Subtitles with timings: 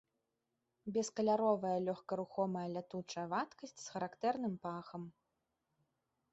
[0.95, 5.03] Бескаляровая лёгкарухомая лятучая вадкасць з характэрным пахам.